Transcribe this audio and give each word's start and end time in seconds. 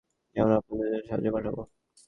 আমরা 0.35 0.55
আপনাদের 0.57 0.87
জন্য 0.87 1.03
সাহায্য 1.07 1.27
পাঠাবো। 1.35 1.61